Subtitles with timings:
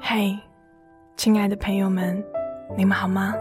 [0.00, 0.38] 嘿，
[1.16, 2.22] 亲爱的朋友们，
[2.76, 3.34] 你们好吗？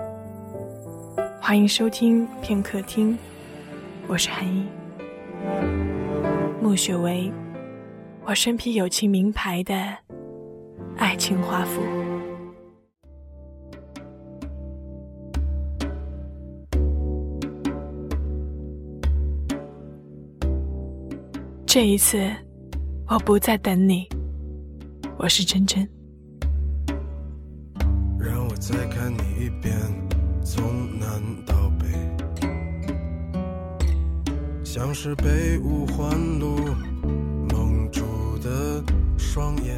[1.40, 3.18] 欢迎收听片刻听，
[4.08, 4.66] 我是韩一。
[6.62, 7.32] 穆雪薇，
[8.26, 9.76] 我身披有情名牌的
[10.98, 11.82] 爱情华服。
[21.68, 22.32] 这一次，
[23.08, 24.08] 我不再等你。
[25.18, 25.88] 我是真真。
[28.20, 29.74] 让我再看你一遍，
[30.44, 31.08] 从南
[31.46, 31.86] 到北，
[34.64, 36.58] 像是被五环路
[37.50, 38.02] 蒙住
[38.40, 38.84] 的
[39.18, 39.78] 双眼。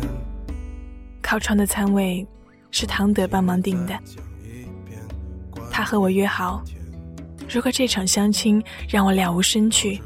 [1.22, 2.26] 靠窗的餐位
[2.72, 4.00] 是唐德帮忙订的，
[5.70, 6.64] 他和我约好，
[7.50, 10.02] 如果这场相亲让我了无生趣。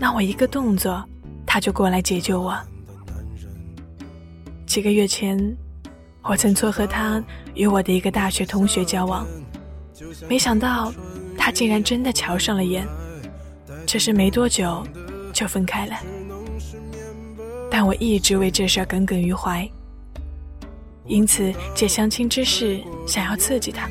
[0.00, 1.04] 那我一个动作，
[1.48, 2.54] 他就过来解救我。
[4.66, 5.56] 几个月前，
[6.22, 9.26] 我曾撮合他与我的一个大学同学交往，
[10.28, 10.92] 没想到
[11.38, 12.86] 他竟然真的瞧上了眼，
[13.86, 14.86] 只是没多久
[15.32, 15.96] 就分开了。
[17.70, 19.66] 但我一直为这事耿耿于怀，
[21.06, 23.88] 因此借相亲之事想要刺激他，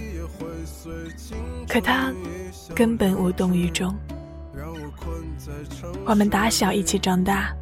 [1.68, 2.14] 可他
[2.76, 3.96] 根本无动于衷。
[6.08, 7.54] 我们打小一起长大，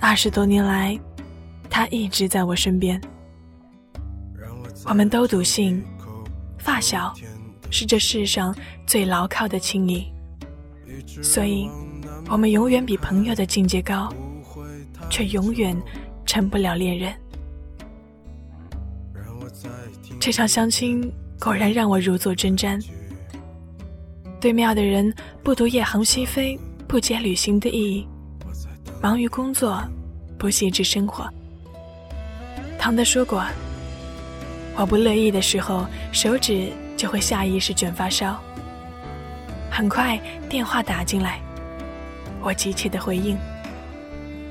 [0.00, 0.98] 二十多年来，
[1.70, 3.00] 他一直在我身边。
[4.84, 5.80] 我们都笃信，
[6.58, 7.14] 发小
[7.70, 8.52] 是这世上
[8.84, 10.12] 最牢靠的亲谊，
[11.22, 11.70] 所以，
[12.28, 14.12] 我们永远比朋友的境界高，
[15.08, 15.80] 却永远
[16.26, 17.14] 成不了恋人。
[20.18, 22.84] 这场相亲果然让我如坐针毡。
[24.40, 26.58] 对面的人不读夜航西飞。
[26.92, 28.06] 不解旅行的意义，
[29.00, 29.82] 忙于工作，
[30.38, 31.26] 不细致生活。
[32.78, 33.42] 唐德说过，
[34.76, 38.38] 我不乐意的时候，手指就会下意识卷发梢。
[39.70, 40.20] 很快
[40.50, 41.40] 电话打进来，
[42.42, 43.38] 我急切的回应。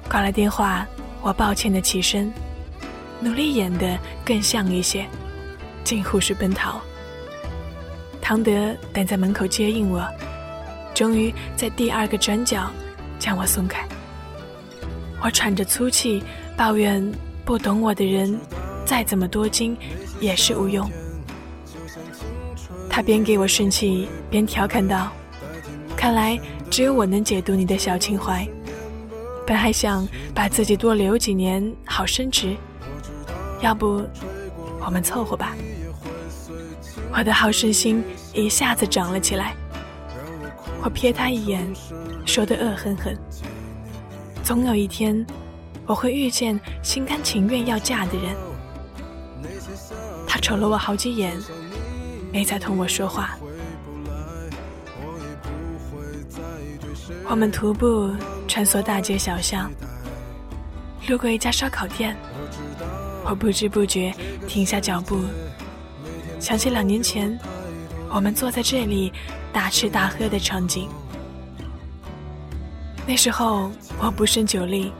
[0.09, 0.83] 挂了电话，
[1.21, 2.33] 我抱歉的起身，
[3.19, 5.05] 努力演得更像一些，
[5.83, 6.81] 近乎是奔逃。
[8.19, 10.03] 唐德等在门口接应我。
[11.01, 12.69] 终于在第二个转角
[13.17, 13.83] 将我松开，
[15.19, 16.21] 我喘着粗气
[16.55, 17.11] 抱怨：
[17.43, 18.39] 不懂我的人
[18.85, 19.75] 再怎么多金
[20.19, 20.87] 也是无用。
[22.87, 25.11] 他边给我顺气边调侃道
[25.97, 26.39] ：“看来
[26.69, 28.47] 只有我能解读你的小情怀。
[29.47, 32.55] 本还想把自己多留几年好升职，
[33.61, 34.05] 要不
[34.85, 35.55] 我们凑合吧。”
[37.11, 38.03] 我的好胜心
[38.35, 39.55] 一下子涨了起来。
[40.83, 41.71] 我瞥他一眼，
[42.25, 43.15] 说的恶狠狠。
[44.43, 45.25] 总有一天，
[45.85, 48.35] 我会遇见心甘情愿要嫁的人。
[50.27, 51.37] 他瞅了我好几眼，
[52.33, 53.37] 没再同我说话。
[57.29, 58.11] 我们徒步
[58.47, 59.71] 穿梭大街小巷，
[61.07, 62.17] 路过一家烧烤店，
[63.23, 64.11] 我不知不觉
[64.47, 65.21] 停下脚步，
[66.39, 67.39] 想起两年前，
[68.13, 69.11] 我们坐在这里。
[69.53, 70.87] 大吃大喝的场景。
[73.05, 74.93] 那时候我不胜酒力，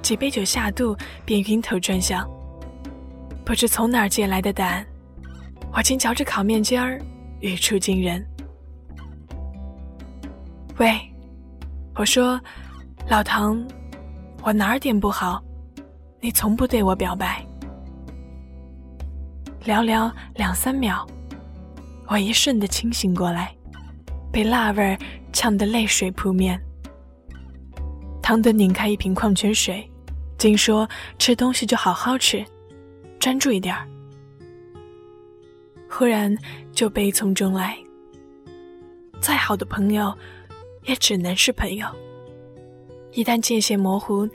[0.00, 0.96] 几杯酒下肚
[1.26, 2.26] 便晕头转向。
[3.44, 4.82] 不知从哪儿借来的胆，
[5.70, 6.98] 我竟嚼着烤面筋儿，
[7.40, 8.26] 语出惊人。
[10.78, 10.98] 喂，
[11.94, 12.40] 我说，
[13.06, 13.62] 老唐，
[14.42, 15.42] 我哪儿点不好？
[16.22, 17.44] 你从不对我表白。
[19.62, 21.06] 寥寥两三秒，
[22.06, 23.54] 我一瞬的清醒过来。
[24.32, 24.98] 被辣味儿
[25.32, 26.60] 呛得泪水扑面。
[28.20, 29.88] 唐德拧开一瓶矿泉水，
[30.36, 30.88] 竟说
[31.20, 32.44] ：“吃东西就好好吃，
[33.20, 33.86] 专注一点儿。”
[35.88, 36.36] 忽然
[36.72, 37.78] 就悲从中来。
[39.20, 40.12] 再好的朋友，
[40.82, 41.86] 也只能是朋友。
[43.12, 44.28] 一旦界限模糊，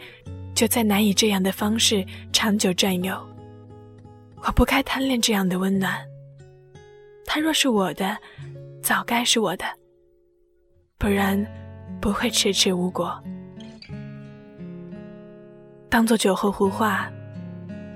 [0.56, 3.20] 就再难以这样的方式长久占有。
[4.38, 6.00] 我不该贪恋这样的温暖。
[7.32, 8.18] 他若是我的，
[8.82, 9.64] 早该是我的。
[10.98, 11.40] 不然，
[12.02, 13.24] 不会迟迟无果。
[15.92, 17.08] 当做酒后胡话，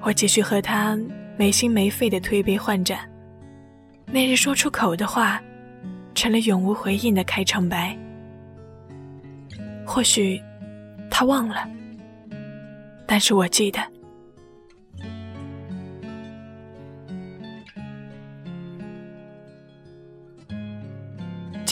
[0.04, 0.96] 我继续和他
[1.36, 3.10] 没心没肺的推杯换盏。
[4.06, 5.42] 那日说出口的话，
[6.14, 7.98] 成了永无回应的开场白。
[9.84, 10.40] 或许
[11.10, 11.68] 他忘了，
[13.08, 13.82] 但是我记得。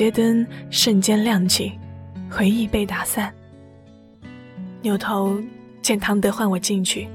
[0.02, 1.72] 街灯瞬间亮起，
[2.28, 3.32] 回忆被打散。
[4.82, 5.40] 扭头
[5.84, 7.08] 见唐德唤我进去，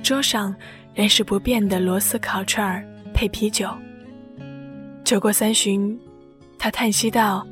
[0.00, 0.54] 桌上
[0.94, 3.68] 仍是不变的螺丝烤串儿配啤酒。
[5.02, 5.98] 酒过三巡，
[6.56, 7.44] 他叹息道：“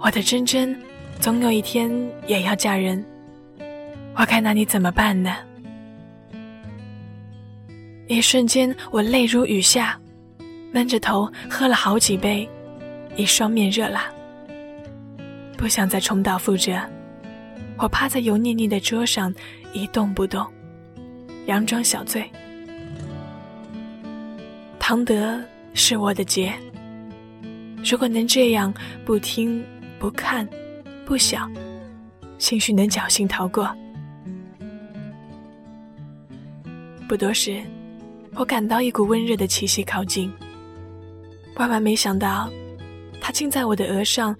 [0.00, 0.74] 我的珍珍，
[1.20, 1.90] 总有一天
[2.26, 3.04] 也要嫁人，
[4.14, 5.36] 我该拿你怎么办呢？”
[8.08, 10.00] 一瞬间，我泪如雨下，
[10.72, 12.48] 闷着头喝了好几杯，
[13.16, 14.04] 已双面热辣，
[15.56, 16.78] 不想再重蹈覆辙。
[17.78, 19.34] 我趴在油腻腻的桌上，
[19.72, 20.46] 一动不动，
[21.46, 22.30] 佯装小醉。
[24.78, 25.40] 唐德
[25.74, 26.54] 是我的劫，
[27.84, 28.72] 如果能这样
[29.04, 29.64] 不听
[29.98, 30.48] 不看
[31.04, 31.50] 不想，
[32.38, 33.74] 兴许能侥幸逃过。
[37.08, 37.62] 不多时。
[38.38, 40.30] 我感到一股温热的气息靠近，
[41.54, 42.50] 万万没想到，
[43.20, 44.36] 他竟在我的额上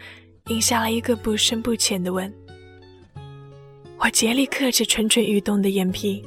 [0.46, 2.32] 印下了一个不深不浅的吻。
[3.99, 6.25] 我竭力克制蠢蠢欲动的眼皮，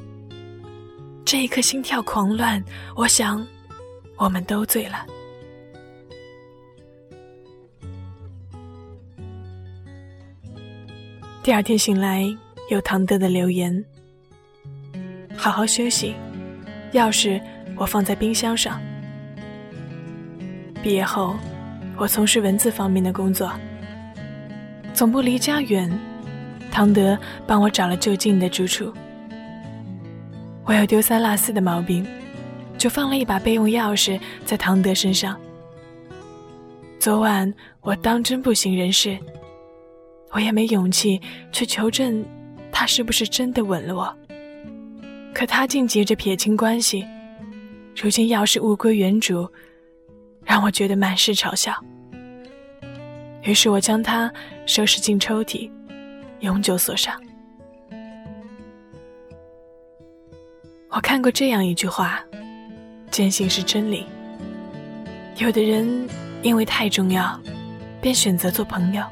[1.23, 2.63] 这一刻心跳狂乱。
[2.95, 3.45] 我想，
[4.17, 5.05] 我们都醉了。
[11.43, 12.25] 第二天醒来，
[12.69, 13.85] 有唐德的留言
[15.37, 16.13] ：“好好休息，
[16.93, 17.41] 钥匙。”
[17.79, 18.77] 我放在冰箱上。
[20.83, 21.33] 毕业后，
[21.99, 23.51] 我从事文字方面的工作。
[24.93, 25.91] 总部离家远，
[26.71, 28.93] 唐德帮我找了就近的住处。
[30.63, 32.07] 我有丢三落四的毛病，
[32.77, 35.37] 就放了一把备用钥匙在唐德身上。
[36.99, 39.17] 昨晚我当真不省人事，
[40.31, 41.19] 我也没勇气
[41.51, 42.23] 去求证
[42.71, 44.15] 他是不是真的吻了我。
[45.33, 47.05] 可他竟急着撇清关系。
[48.01, 49.49] 如今钥匙物归原主，
[50.45, 51.73] 让我觉得满是嘲笑。
[53.49, 54.31] 于是我将它
[54.67, 55.71] 收拾进抽屉，
[56.41, 57.19] 永久锁上。
[60.89, 62.23] 我看过这样一句话，
[63.09, 64.05] 坚信是真理：
[65.37, 66.07] 有的人
[66.43, 67.41] 因为太重要，
[67.99, 69.03] 便选择做朋友，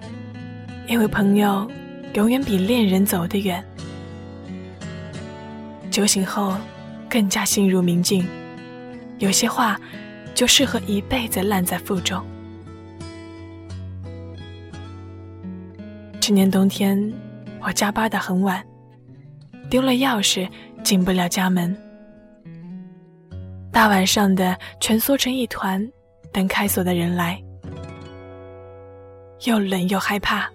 [0.88, 1.68] 因为朋友
[2.13, 3.66] 永远比恋人走得远。
[5.89, 6.56] 酒醒后，
[7.10, 8.24] 更加心如明镜。
[9.18, 9.81] 有些话，
[10.36, 12.24] 就适合一辈子烂在腹中。
[16.27, 17.13] 去年冬天，
[17.62, 18.62] 我加班的很晚，
[19.69, 20.45] 丢了钥匙，
[20.83, 21.74] 进不了家门。
[23.71, 25.89] 大晚上的，蜷缩成一团，
[26.33, 27.41] 等开锁的人来，
[29.45, 30.50] 又冷又害怕。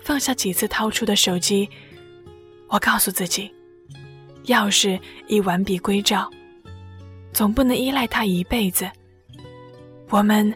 [0.00, 1.68] 放下几次掏出的手机，
[2.68, 3.52] 我告诉自己，
[4.44, 4.96] 钥匙
[5.26, 6.30] 已完璧归赵。
[7.32, 8.88] 总不能依赖他一辈子。
[10.08, 10.54] 我们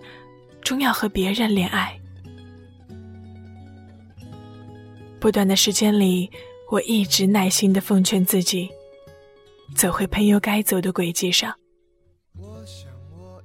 [0.63, 1.93] 终要和别人恋爱。
[5.25, 6.31] 不短的时间里，
[6.71, 8.69] 我一直耐心的奉劝自己，
[9.75, 11.51] 走回朋友该走的轨迹上，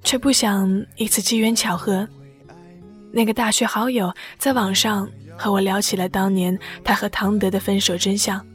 [0.04, 2.06] 却不想一次机缘巧合，
[3.10, 6.54] 那个大学好友在网上和我聊起了当年
[6.84, 8.46] 他和唐德的分手真相。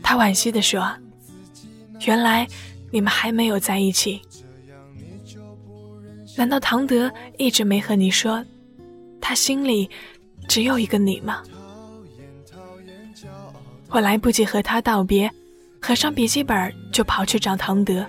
[0.00, 0.88] 他惋惜的说
[2.06, 2.46] ：“原来。”
[2.92, 4.22] 你们还没有在一起，
[6.36, 8.44] 难道唐德一直没和你说，
[9.18, 9.90] 他心里
[10.48, 11.42] 只有一个你吗？
[13.88, 15.30] 我来不及和他道别，
[15.80, 18.06] 合上笔记本就跑去找唐德。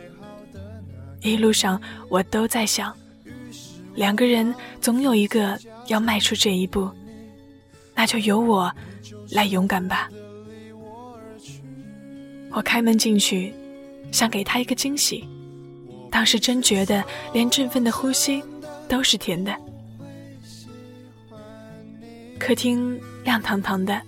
[1.22, 2.96] 一路上我都在想，
[3.96, 6.90] 两个人总有一个要迈出这一步，
[7.96, 8.72] 那就由我
[9.32, 10.10] 来勇敢吧。
[12.52, 13.54] 我开门进去。
[14.12, 15.28] 想给他一个惊喜，
[16.12, 18.44] 当时真觉得连振奋的呼吸
[18.88, 19.52] 都是甜的。
[22.46, 24.02] 客厅亮堂堂的，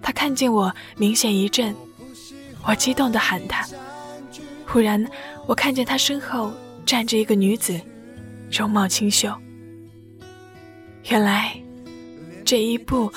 [0.00, 1.76] 他看见我明显一震，
[2.66, 3.68] 我激动的喊他。
[4.66, 5.06] 忽然，
[5.46, 6.50] 我看见他身后
[6.86, 7.78] 站着一个女子，
[8.50, 9.30] 容貌清秀。
[11.10, 11.54] 原来，
[12.46, 13.12] 这一步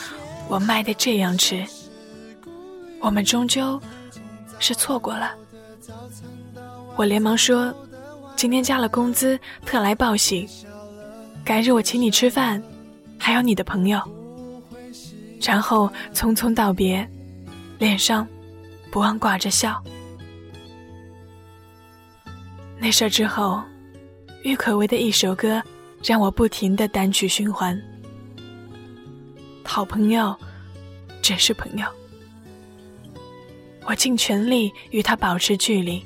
[0.50, 1.65] 我迈得这样迟，
[3.00, 3.82] 我们终究
[4.60, 5.34] 是错过了。
[6.98, 7.74] 我连忙说
[8.36, 10.46] ：“今天加了工资，特来报喜。
[11.46, 12.62] 改日我请你吃饭，
[13.21, 14.01] 还有你的朋友。”
[15.39, 17.07] 然后匆匆道别，
[17.77, 18.27] 脸上
[18.91, 19.81] 不忘挂着笑。
[22.79, 23.61] 那事儿之后，
[24.43, 25.61] 郁可唯的一首歌
[26.03, 27.79] 让我不停的单曲循环。
[29.63, 30.35] 好朋友，
[31.21, 31.85] 只是朋友。
[33.85, 36.03] 我尽全力与他保持距离。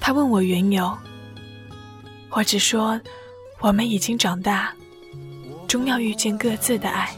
[0.00, 0.96] 他问我缘由，
[2.30, 3.00] 我只说
[3.60, 4.74] 我们已经长大，
[5.72, 7.08] 终要遇见各自的爱。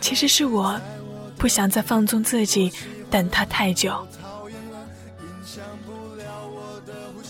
[0.00, 0.80] 其实是我
[1.36, 2.72] 不想再放纵自己，
[3.10, 3.92] 等他太久。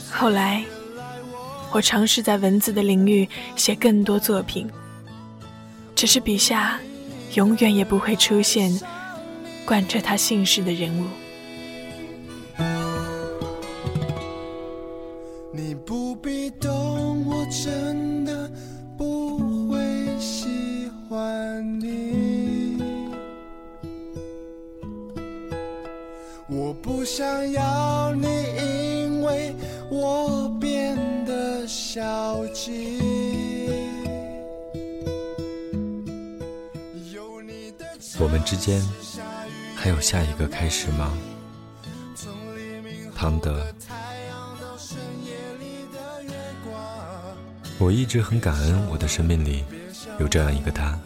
[0.08, 0.64] 后来，
[1.72, 4.70] 我尝试在文字的领域写更多作品，
[5.96, 6.78] 只是笔下
[7.34, 8.80] 永远也不会出现
[9.66, 11.08] 贯彻他姓氏的人物。
[27.18, 28.28] 想要你，
[28.62, 29.52] 因为
[29.90, 33.00] 我变得消极。
[38.20, 38.80] 我们之间
[39.74, 41.12] 还有下一个开始吗？
[43.16, 43.66] 唐德。
[47.80, 49.64] 我一直很感恩我的生命里
[50.20, 50.96] 有这样一个他。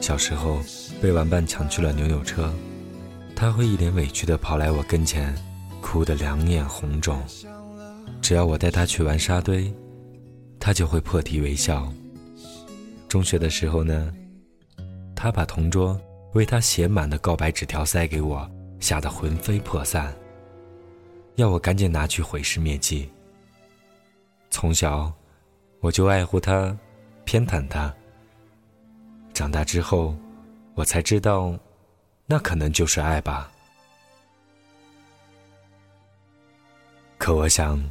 [0.00, 0.58] 小时候
[1.00, 2.52] 被玩伴抢去了扭扭车，
[3.40, 5.32] 他会一脸委屈地跑来我跟前，
[5.80, 7.22] 哭得两眼红肿。
[8.20, 9.72] 只要我带他去玩沙堆，
[10.58, 11.88] 他就会破涕为笑。
[13.08, 14.12] 中学的时候呢，
[15.14, 15.96] 他把同桌
[16.34, 20.12] 为他写满的告白纸条塞给我，吓得魂飞魄散，
[21.36, 23.08] 要我赶紧拿去毁尸灭迹。
[24.50, 25.12] 从小。
[25.80, 26.76] 我就爱护他，
[27.24, 27.94] 偏袒他。
[29.32, 30.12] 长大之后，
[30.74, 31.56] 我才知道，
[32.30, 33.50] 那可能就是爱吧。
[37.16, 37.82] 可我想，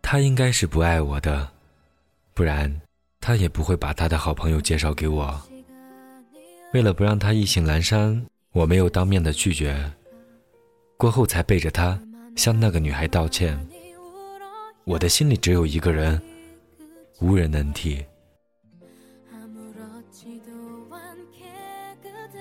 [0.00, 1.48] 他应该是不爱我的，
[2.32, 2.80] 不然
[3.20, 5.40] 他也不会把他的好朋友介绍给我。
[6.72, 9.92] 为了不让他意兴阑珊，我没有当面的拒绝，
[10.96, 12.00] 过后才背着他
[12.36, 13.56] 向那个女孩道歉。
[14.84, 16.20] 我的心里只有一个人。
[17.20, 18.04] 无人能替。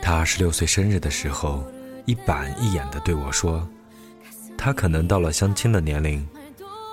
[0.04, 1.64] 他二十六岁生日的时候，
[2.06, 3.66] 一板一眼地对我说
[4.58, 6.28] ：“他可能到了相亲的年龄。”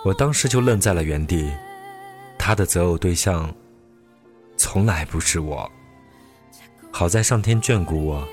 [0.07, 1.51] 我当时就愣在了原地。
[2.39, 3.53] 他的择偶对象，
[4.57, 5.69] 从来不是我。
[6.93, 8.27] 好在上天眷顾我，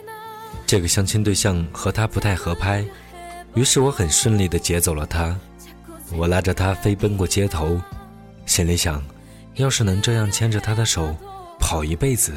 [0.67, 2.85] 这个相亲对象和他不太合拍，
[3.55, 5.35] 于是我很顺利地劫走了他。
[6.13, 7.81] 我拉着他飞奔过街头，
[8.45, 9.03] 心里想。
[9.55, 11.15] 要是能这样牵着他的手
[11.59, 12.31] 跑一辈子，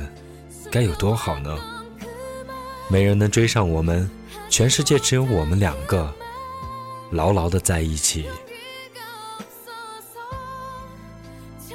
[0.72, 1.56] 该有多好呢？
[2.90, 4.10] 没人能追上我们，
[4.48, 6.12] 全世界只有我们两个，
[7.12, 8.26] 牢牢的在一起。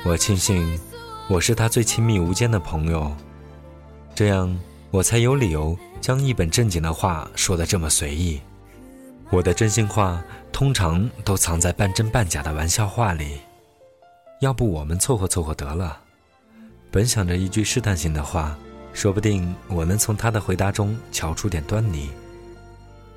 [0.04, 0.78] 我庆幸
[1.30, 3.16] 我是他最亲密无间的朋友，
[4.14, 4.60] 这样
[4.92, 8.42] 我才有理由将一本正经的话说的这么随意。
[9.32, 13.40] 我的真心话通常都藏在半真半假的玩笑话里。
[14.42, 15.98] 要不我们凑合凑合得了。
[16.92, 18.56] 本想着一句试探性的话，
[18.96, 22.10] 说不定我能从他的回答中瞧出点端倪。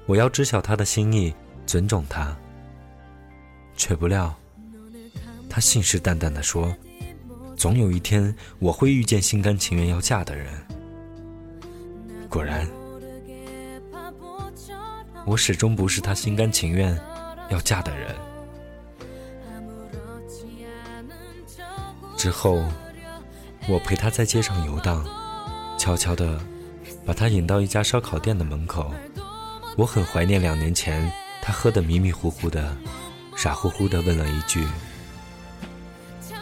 [0.06, 1.32] 我要知晓他的心意，
[1.66, 2.36] 尊重他。
[3.76, 4.34] 却不料，
[5.48, 6.76] 他信誓旦旦地说
[7.56, 10.52] ：“总有一天我会遇见心甘情愿要嫁的人。”
[12.28, 12.68] 果然，
[15.24, 17.00] 我始终不是他心甘情愿
[17.50, 18.12] 要嫁的人。
[22.16, 22.64] 之后，
[23.68, 25.06] 我陪他在街上游荡，
[25.78, 26.38] 悄悄地
[27.06, 28.92] 把他引到一家烧烤店的门口。
[29.76, 32.76] 我很怀念两年前他喝得迷迷糊糊的，
[33.36, 34.66] 傻乎乎地问了一句：“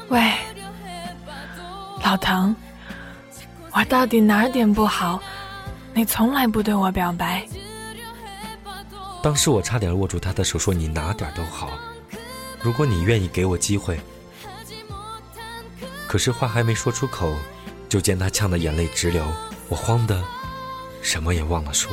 [0.09, 0.33] 喂，
[2.03, 2.57] 老唐，
[3.73, 5.21] 我到底哪点不好？
[5.93, 7.47] 你从来不对我表白。”
[9.23, 11.71] 当时我差点握住他的手，说：“你哪点都好，
[12.63, 14.01] 如果你愿意给我机会。”
[16.09, 17.35] 可是话还没说出口，
[17.97, 19.25] 就见他呛得眼泪直流，
[19.71, 20.23] 我慌得
[21.01, 21.91] 什么也忘了说，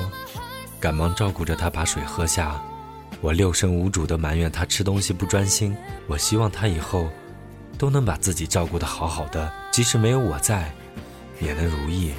[0.78, 2.62] 赶忙照顾着他把水喝下。
[3.22, 5.74] 我六神无主地埋怨他吃东西不专心。
[6.08, 7.10] 我希望他以后
[7.78, 10.70] 都能把自己照顾得好好的，即使没有我在，
[11.40, 12.12] 也能如意。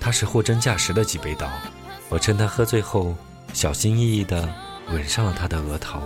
[0.00, 1.48] 他是货真价实的几杯倒，
[2.08, 3.14] 我趁他喝醉后，
[3.52, 4.52] 小心翼翼地
[4.90, 6.02] 吻上了他的额头。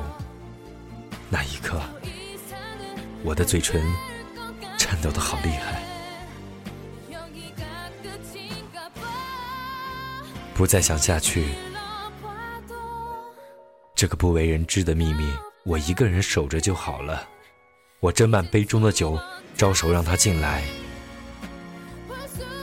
[1.31, 1.81] 那一刻，
[3.25, 3.83] 我的嘴唇
[4.77, 5.83] 颤抖的好厉害。
[10.55, 11.47] 不再想下去，
[13.95, 15.33] 这个不为人知的秘密，
[15.65, 17.27] 我一个人守着就好了。
[18.01, 19.19] 我斟满杯中的酒，
[19.57, 20.63] 招手让他进来。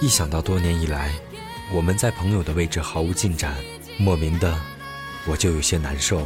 [0.02, 1.14] 一想到多年以来，
[1.74, 3.56] 我们在朋友的位置毫无进展，
[3.98, 4.58] 莫名的，
[5.26, 6.26] 我就有些难受。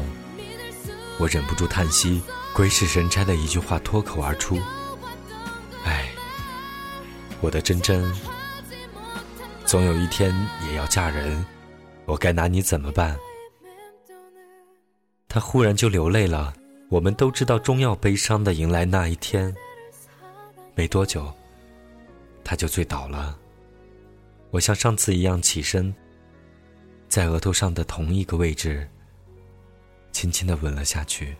[1.19, 2.21] 我忍不住叹息，
[2.53, 4.59] 鬼使神差的一句话脱口而出
[5.85, 6.09] ：“哎，
[7.39, 8.11] 我的真真，
[9.65, 10.33] 总有一天
[10.67, 11.45] 也要嫁人，
[12.05, 13.17] 我该拿你怎么办？
[15.29, 16.53] 他忽然就流泪了。
[16.89, 19.55] 我们都知道，终要悲伤的迎来那一天。
[20.75, 21.33] 没多久，
[22.43, 23.35] 他就醉倒了。
[24.51, 25.91] 我像上次一样起身，
[27.09, 28.87] 在额头上的同一个位置，
[30.13, 31.35] 轻轻的吻了下去。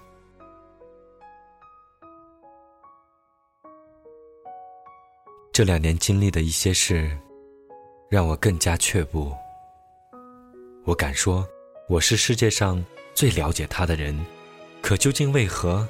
[5.53, 7.15] 这两年经历的一些事，
[8.09, 9.31] 让我更加却步。
[10.83, 11.47] 我敢说，
[11.87, 14.19] 我是世界上最了解他的人，
[14.81, 15.87] 可究竟为何，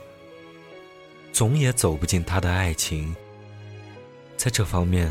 [1.31, 3.15] 总也走不进他的爱情？
[4.35, 5.09] 在这方面，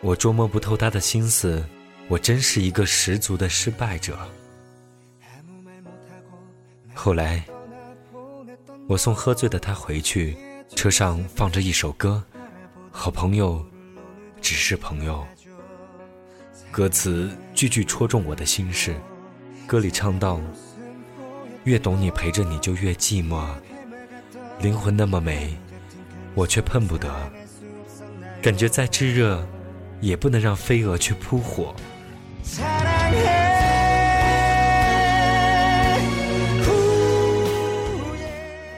[0.00, 1.66] 我捉摸不透他的心思，
[2.08, 4.16] 我真是一个十足的失败者。
[6.94, 7.42] 后来，
[8.88, 10.36] 我送喝醉的他回去，
[10.76, 12.22] 车上放着一首歌。
[12.90, 13.64] 好朋友，
[14.40, 15.26] 只是朋友。
[16.70, 18.94] 歌词句句戳中我的心事。
[19.66, 20.40] 歌里唱道
[21.64, 23.46] ：“越懂你，陪着你就越寂寞。
[24.60, 25.56] 灵魂那么美，
[26.34, 27.10] 我却碰不得。
[28.40, 29.46] 感觉再炙热，
[30.00, 31.74] 也不能让飞蛾去扑火。”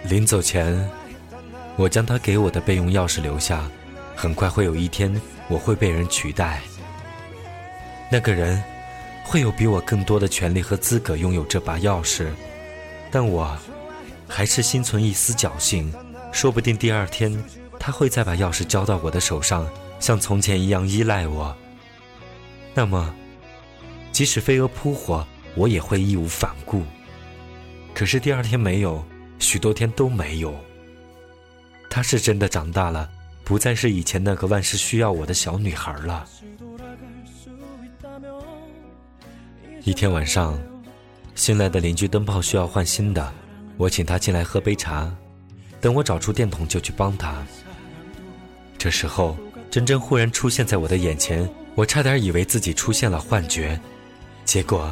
[0.04, 0.88] 临走前，
[1.76, 3.64] 我将他给我的备用钥匙留下。
[4.14, 6.60] 很快会有一天，我会被人取代。
[8.12, 8.62] 那个人
[9.24, 12.28] 会有比我更多的权利和资格拥有这把钥匙，
[13.10, 13.56] 但我
[14.28, 15.92] 还是心存一丝侥幸，
[16.30, 17.42] 说不定第二天
[17.80, 19.66] 他会再把钥匙交到我的手上，
[19.98, 21.56] 像从前一样依赖我。
[22.74, 23.12] 那么，
[24.12, 26.82] 即使飞蛾扑火，我也会义无反顾。
[27.94, 29.04] 可是第二天没有，
[29.38, 30.54] 许多天都没有。
[31.88, 33.10] 他是真的长大了。
[33.44, 36.26] 不再是以前那个万事需要我的小女孩了。
[39.82, 40.58] 一天晚上，
[41.34, 43.30] 新来的邻居灯泡需要换新的，
[43.76, 45.14] 我请他进来喝杯茶。
[45.78, 47.46] 等我找出电筒，就去帮他。
[48.78, 49.36] 这时候，
[49.70, 53.78] 珍珍忽然出现在我的眼前，我差点以为自己出现了幻觉。
[54.46, 54.90] 结果，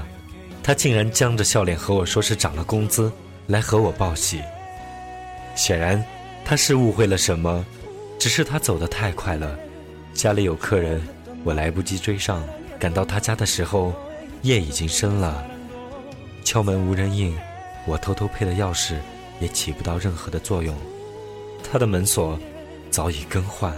[0.62, 3.11] 她竟然僵着笑脸和我说是涨了工资，
[3.46, 4.40] 来和我报喜。
[5.55, 6.02] 显然，
[6.44, 7.64] 她是误会了什么。
[8.18, 9.59] 只是他走得太快了，
[10.14, 11.02] 家里有客人，
[11.42, 12.40] 我来不及追上。
[12.78, 13.92] 赶到他家的时候，
[14.42, 15.44] 夜已经深了。
[16.44, 17.37] 敲门无人应，
[17.85, 18.94] 我偷偷配的钥匙
[19.40, 20.72] 也起不到任何的作用。
[21.68, 22.38] 他的门锁
[22.92, 23.72] 早已更换。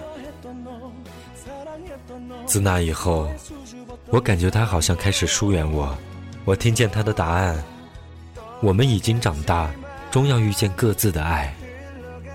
[2.44, 3.26] 自那以后，
[4.08, 5.96] 我感觉他好像开始疏远我。
[6.44, 7.64] 我听见他的答案
[8.64, 9.70] ：“我们已经长大，
[10.10, 11.54] 终要遇见各自的爱。”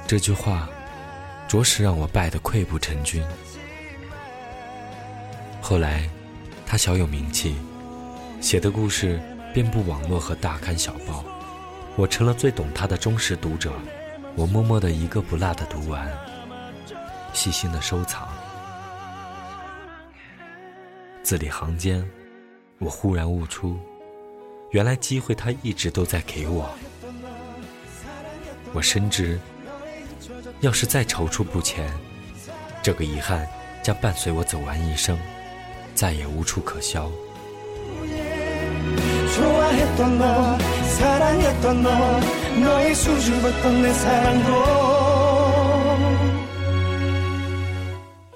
[0.08, 0.70] 这句话。
[1.48, 3.24] 着实让我败得溃不成军。
[5.60, 6.08] 后来，
[6.64, 7.56] 他小有名气，
[8.40, 9.20] 写的故事
[9.52, 11.26] 遍布网络和大刊小报，
[11.96, 13.74] 我成了最懂他的忠实读者。
[14.36, 16.08] 我默默的一个不落的读完，
[17.34, 18.30] 细心的收藏。
[21.24, 22.08] 字里行间，
[22.78, 23.80] 我忽然悟出，
[24.72, 26.70] 原来机会他一直都在给我。
[28.74, 29.40] 我深知。
[30.62, 31.90] 要是再踌躇不前，
[32.84, 33.48] 这个遗憾
[33.82, 35.18] 将伴随我走完一生，
[35.96, 37.10] 再也无处可消。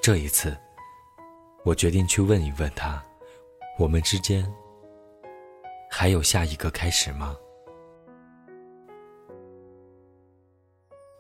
[0.02, 0.56] 这一次，
[1.66, 3.04] 我决定去问一问他，
[3.78, 4.50] 我们之间
[5.96, 7.36] 还有下一个开始吗？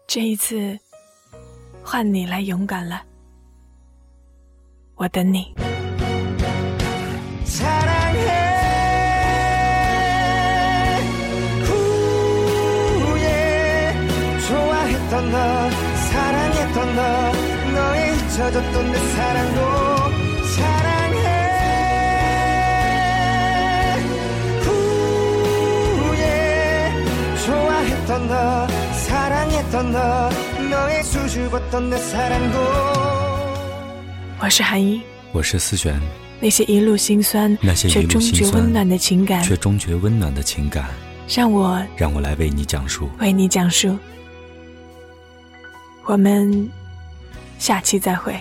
[0.07, 0.77] 这一次。
[1.85, 3.03] 换你来勇敢了，
[4.95, 5.53] 我等你。
[34.39, 35.99] 我是韩一，我是思璇。
[36.39, 40.85] 那些一路心酸，那些却终觉温暖的情感，却终觉温暖的情感，
[41.27, 43.97] 让我让我来为你讲述，为你讲述。
[46.05, 46.69] 我们
[47.57, 48.39] 下期再会。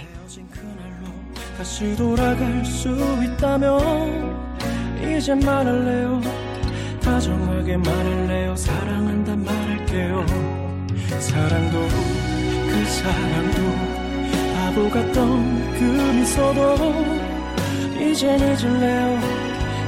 [8.55, 10.62] 사랑
[11.21, 12.23] 도
[12.73, 13.59] 그 사랑도
[14.55, 16.61] 바보 같던 그 미소도
[18.01, 19.21] 이젠 잊을래요.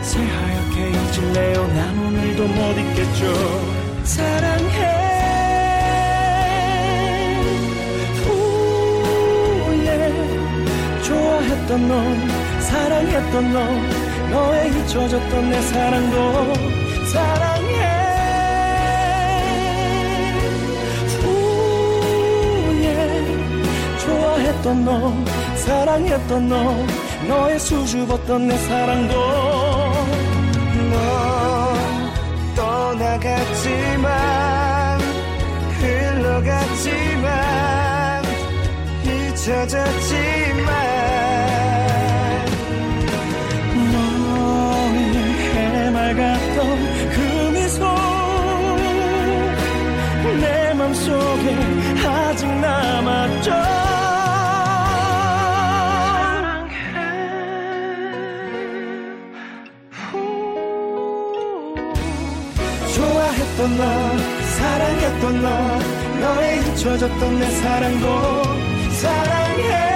[0.02, 1.66] 새하얗게 잊을래요.
[1.68, 4.04] 난 오늘도 못 잊겠죠.
[4.04, 5.04] 사랑해.
[11.02, 16.54] 좋아했던 넌 사랑했던 넌 너의 잊혀졌던 내 사랑도
[17.12, 17.83] 사랑해
[24.54, 25.12] 좋아했던 너
[25.56, 26.74] 사랑했던 너
[27.26, 29.14] 너의 수줍었던 내 사랑도
[30.90, 30.94] 넌
[32.54, 34.10] 떠나갔지만
[35.80, 37.24] 흘러갔지만
[39.04, 40.93] 잊혀졌지만
[63.76, 63.84] 너
[64.56, 65.48] 사랑했던 너
[66.20, 68.42] 너의 잊혀졌던 내 사랑도
[68.92, 69.94] 사랑해.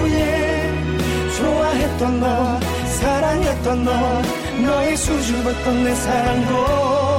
[0.00, 0.72] 후에
[1.36, 3.90] 좋아했던 너 사랑했던 너
[4.64, 7.09] 너의 수줍었던 내 사랑도